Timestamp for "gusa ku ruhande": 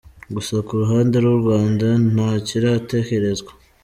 0.35-1.15